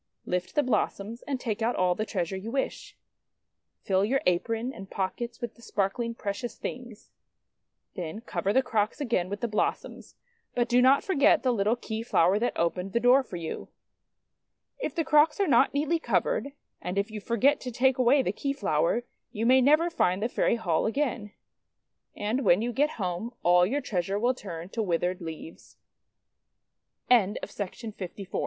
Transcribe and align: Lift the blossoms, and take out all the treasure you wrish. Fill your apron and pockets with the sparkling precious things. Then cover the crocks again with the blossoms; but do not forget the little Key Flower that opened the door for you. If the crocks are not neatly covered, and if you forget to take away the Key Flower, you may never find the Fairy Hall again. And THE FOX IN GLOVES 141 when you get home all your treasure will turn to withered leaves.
Lift 0.25 0.55
the 0.55 0.63
blossoms, 0.63 1.21
and 1.27 1.39
take 1.39 1.61
out 1.61 1.75
all 1.75 1.93
the 1.93 2.07
treasure 2.07 2.35
you 2.35 2.49
wrish. 2.49 2.97
Fill 3.83 4.03
your 4.03 4.19
apron 4.25 4.73
and 4.73 4.89
pockets 4.89 5.39
with 5.41 5.53
the 5.53 5.61
sparkling 5.61 6.15
precious 6.15 6.55
things. 6.55 7.11
Then 7.95 8.21
cover 8.21 8.51
the 8.51 8.63
crocks 8.63 8.99
again 8.99 9.29
with 9.29 9.41
the 9.41 9.47
blossoms; 9.47 10.15
but 10.55 10.67
do 10.67 10.81
not 10.81 11.03
forget 11.03 11.43
the 11.43 11.51
little 11.53 11.75
Key 11.75 12.01
Flower 12.01 12.39
that 12.39 12.57
opened 12.57 12.93
the 12.93 12.99
door 12.99 13.21
for 13.21 13.35
you. 13.35 13.69
If 14.79 14.95
the 14.95 15.03
crocks 15.05 15.39
are 15.39 15.45
not 15.47 15.71
neatly 15.71 15.99
covered, 15.99 16.53
and 16.81 16.97
if 16.97 17.11
you 17.11 17.21
forget 17.21 17.61
to 17.61 17.71
take 17.71 17.99
away 17.99 18.23
the 18.23 18.31
Key 18.31 18.53
Flower, 18.53 19.03
you 19.31 19.45
may 19.45 19.61
never 19.61 19.91
find 19.91 20.23
the 20.23 20.29
Fairy 20.29 20.55
Hall 20.55 20.87
again. 20.87 21.31
And 22.17 22.39
THE 22.39 22.43
FOX 22.43 22.53
IN 22.55 22.59
GLOVES 22.59 22.59
141 22.59 22.59
when 22.59 22.61
you 22.63 22.73
get 22.73 22.95
home 22.95 23.33
all 23.43 23.67
your 23.67 23.81
treasure 23.81 24.17
will 24.17 24.33
turn 24.33 24.69
to 24.69 24.81
withered 24.81 25.21
leaves. 25.21 25.77